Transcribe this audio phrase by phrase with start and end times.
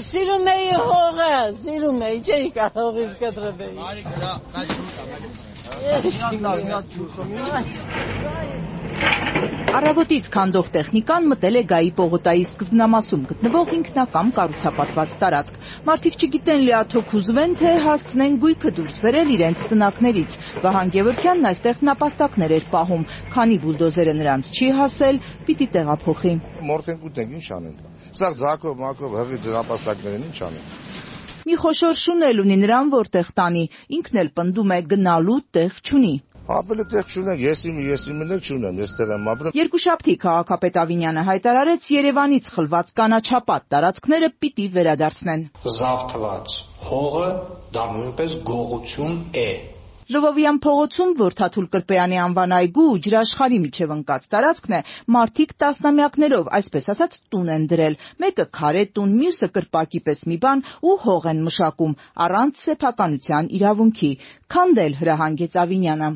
[0.00, 4.30] Ես սիրում էի հողը, սիրում էի, չէի կարող հողից կտրվել։ Մարիկ, դա
[6.70, 7.26] դա ջուրը,
[9.70, 17.14] Առավոտից քանդող տեխնիկան մտել է Գայի պողոտայի սկզբնամասում գտնվող ինքնակամ կառուցապատված տարածք։ Մարդիկ չգիտեն լիաթոք
[17.20, 23.06] ուզվեն, թե հասցնեն գույքը դուրս բերել իրենց տնակներից։ Վահան Գևորգյանն այստեղ նապաստակներ էր պահում,
[23.36, 26.34] քանի բուլդոզերը նրանց չի հասել, պիտի տեղափոխի։
[26.70, 30.78] Մորթենք ուտենք, ինչ անենք։ Սա ձակով, մակով հղի նապաստակներ են, ինչ անենք։
[31.40, 33.62] Մի խոշոր շուն էլ ունի նրան, որտեղ տանի,
[33.96, 36.12] ինքն էլ պնդում է գնալու տեղ չունի։
[36.50, 40.78] Ապրել տեղ չունենք, ես իմ ես իմն էլ չունեմ, ես տեղ եմ ապրել։ Երկուշաբթի քաղաքապետ
[40.82, 45.44] Ավինյանը հայտարարեց Երևանից խլված կանաչապատ տարածքները պիտի վերադարձնեն։
[45.78, 46.56] Զավթված
[46.90, 47.28] հողը
[47.76, 49.50] դա նույնպես գողություն է։
[50.10, 54.80] Ժողովյան փողոցում, որ Թաթուլ Կրպեյանի անվան այգու ու ջրաշխարհի միջև ընկած տարածքն է,
[55.16, 60.64] մարդիկ տասնամյակներով, այսպես ասած, տուն են դրել։ Մեկը քարե տուն, մյուսը կրպակի պես մի բան
[60.90, 61.94] ու հող են մշակում
[62.26, 64.10] առանց սեփականության իրավունքի։
[64.50, 66.10] Քանդել հրահանգեց Ավինյանը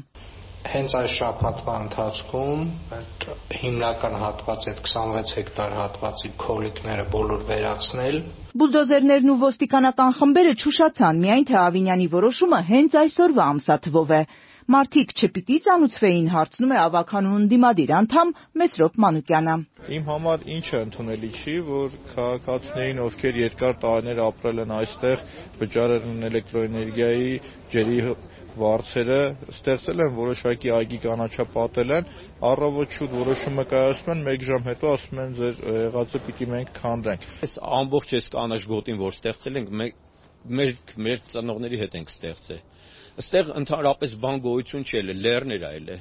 [0.75, 2.63] հենց այս շաբաթվա ընթացքում
[2.97, 3.27] այդ
[3.61, 8.19] հիմնական հատվածի այդ 26 հեկտար հատվածի քոլիկները բոլոր վերացնել
[8.63, 14.21] Բուլդոզերներն ու ոստիկանական խմբերը չուշացան, միայն թե Ավինյանի որոշումը հենց այսօրվա ամսաթվով է։
[14.65, 19.57] Մարդիկ չպիտի ծանուցվեին, հարցնում է ավականու ընդդիմադիր անդամ Մեսրոպ Մանուկյանը։
[19.97, 25.27] Իմ համար ինչը ընդունելի չի, որ քաղաքացիներին, ովքեր երկար տարիներ ապրել են այստեղ,
[25.61, 27.29] վճարել են էլեկտրոէներգիայի,
[27.75, 27.99] ջրի
[28.65, 29.21] վարձերը
[29.53, 32.11] ստեղծել են որոշակի այգի կանաչապատել են,
[32.55, 37.27] առավոտ շուտ որոշումը կայացնում են, 1 ժամ հետո ասում են ձեր եղածը պիտի մենք քանդենք։
[37.45, 39.75] Այս ամբողջ այս կանաչ գոտին, որ ստեղծել ենք,
[40.45, 40.73] մեր
[41.05, 42.63] մեր ծնողների հետ ենք ստեղծել։
[43.15, 45.99] Այստեղ ընդհանրապես բան գոյություն չի ելել, լեռներ այլ է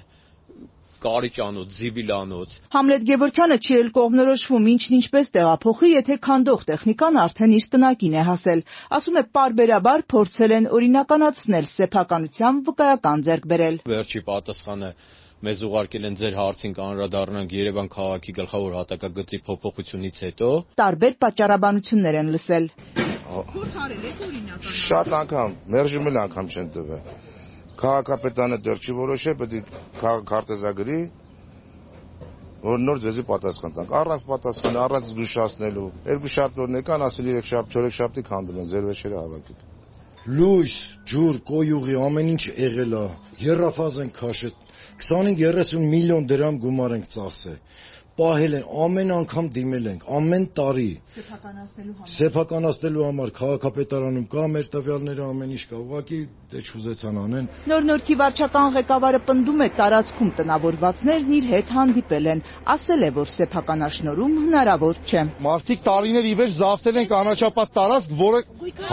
[1.03, 7.67] կարիճանոց, զիբիլանոց։ Համլետ Գևորգյանը չի էլ կողմնորոշվում ինչն ինչպես տեղափոխի, եթե քանդող տեխնիկան արդեն իր
[7.73, 8.63] տնակին է հասել։
[8.97, 14.91] Ասում է պարբերաբար փորձել են օրինականացնել սեփականության վկայական ձեռք բերել։ Վերջի պատասխանը.
[15.43, 22.37] Մեզ ուղարկել են ձեր հարցին կանրադառնանք Երևան քաղաքի գլխավոր հատակագծի փոփոխությունից հետո։ Տարբեր պատճառաբանություններ են
[22.37, 22.69] լսել։
[23.23, 27.03] Փորձ արել եք օրինական։ Շատ անգամ, մերժում էլ անգամ չեն տվել
[27.83, 30.97] քաղաքապետանը դեռ չի որոշել, պետք է քարտեզագրի
[32.63, 37.49] որ նոր ձեզի պատասխան տանք։ Առանց պատասխան, առանց զգուշացնելու։ Երկու շաբթ օրն եկան, ասել երեք
[37.49, 39.57] շաբթ, չորեք շաբթի քանդում են, ձեր վեճերը հավաքել։
[40.37, 40.75] Լույս,
[41.11, 43.03] ջուր, կոյուղի ամեն ինչ եղել է։
[43.43, 44.53] Երրաֆազ են քաշել
[45.03, 47.57] 25-30 միլիոն դրամ գումար ենք ծախսել
[48.17, 54.69] պահել են, ամեն անգամ դիմել ենք, ամեն տարի։ Սեփականացնելու համար։ Սեփականացնելու համար քաղաքապետարանում կա մեր
[54.73, 56.19] տվյալները ամեն ինչ կա, ուղղակի
[56.53, 62.43] դե չուզեցան անեն։ Նոր Նորքի վարչական ղեկավարը պնդում է տարածքում տնավորվածներն իր հետ հանդիպել են,
[62.73, 68.41] ասել է, որ սեփականաշնորհում հնարավոր չէ։ Մարդիկ տարիներ ի վեր զավթել են կանաչապատ տարածք, որը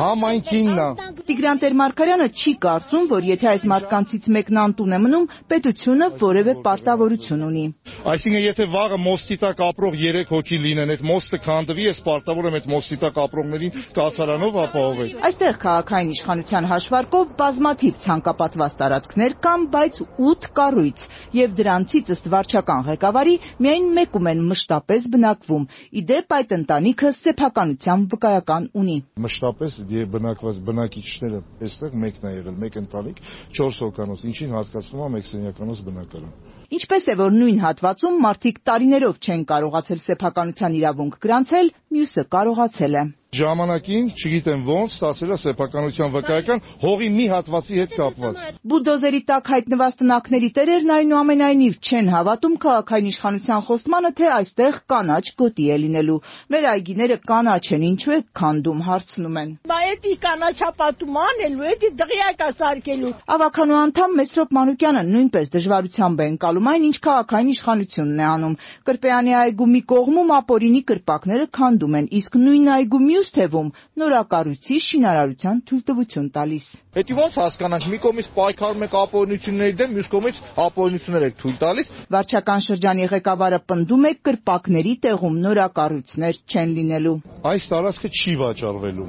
[0.01, 0.89] համայնքինն է։
[1.31, 7.45] Տիգրան Տեր-Մարգարյանը չի կարծում, որ եթե այս մարդկանցից մեկն անտուն է մնում, պետությունը որևէ պարտավորություն
[7.51, 7.65] ունի։
[8.11, 12.57] Այսինքն եթե վաղը մոստի տակ ապրող 3 հոգի լինեն, այդ մոստը քանդվի, ես պարտավոր եմ
[12.59, 20.01] այդ մոստի տակ ապրողներին կացարանով ապահովել։ Այստեղ քաղաքային իշխանության հաշվարկով բազմաթիվ ցանկապատված տարածքներ կան, բայց
[20.31, 21.03] 8 կառույց,
[21.41, 23.35] եւ դրանցից ըստ վարչական ղեկավարի
[23.67, 25.67] միայն մեկում են մշտապես բնակվում։
[26.01, 28.97] Իդեպ այդ ընտանիքը սեփականության վկայական ունի։
[29.27, 29.81] Մշտապես
[30.15, 33.27] բնակված բնակիչները այստեղ մեկն է եղել, մեկ ընտանիք,
[33.61, 39.17] 4 հոգանոց, ինչին հատկացնում է մեկ սենյականոց բնակարան։ Ինչպես է որ նույն հատվածում մարդիկ տարիներով
[39.27, 46.63] չեն կարողացել սեփականության իրավունք գրանցել, մյուսը կարողացել է ժամանակին, չգիտեմ ոնց, ստացել է սեփականության վկայական
[46.83, 48.39] հողի մի հատվածի հետ կապված։
[48.71, 55.67] Բուլդոզերի տակ հայտնված տնակների տերերն այնուամենայնիվ չեն հավատում քաղաքային իշխանության խոստմանը, թե այստեղ կանաչ գոտի
[55.71, 56.19] է լինելու։
[56.51, 62.51] Մեր այգիները կանաչ են, ինչու է քանդում, հարցնում են։ Բա էդի կանաչապատում անելու, էդի դղյակա
[62.59, 68.59] սարքելու։ Ավականու անդամ Մեսրոպ Մանուկյանը նույնպես դժվարությամբ է ընկալում այն, ինչ քաղաքային իշխանությունն է անում։
[68.91, 73.69] Կրպեյանի այգու մի կողմում ապօրինի կրպակները քանդում են, իսկ նույն այգու մյուս թևում
[74.01, 76.67] նորակառույցի շինարարության թույլտվություն տալիս։
[77.01, 81.93] Էդի ո՞նց հասկանանք, մի կողմից պայքարում եք ապօրինությունների դեմ, մյուս կողմից ապօրինություններ եք թույլ տալիս։
[82.17, 89.05] Վարչական շրջանի ղեկավարը պնդում է կրպակների տեղում նորակառույցներ չեն լինելու։ Այս տարածքը չի վաճառվելու։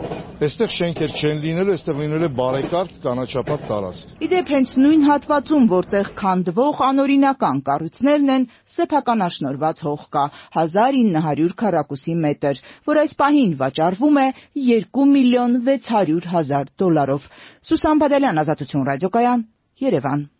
[0.46, 6.12] Այստեղ շենքեր չեն լինելու, այստեղ լինելու է բարեկարգ կանաչապատ տարածք։ Իդեպ հենց նույն հատվածում, որտեղ
[6.22, 8.48] քանդվող անօրինական կառույցներն են,
[8.78, 10.26] սեփականաշնորհված հող կա
[10.64, 14.28] 1900 քառակուսի մետր, որ այս պահին վաճառվում է
[14.72, 17.32] 2 միլիոն 600 հազար դոլարով։
[17.68, 19.50] Սուսան Բադալյան, Ազատություն ռադիոկայան,
[19.92, 20.32] Երևան։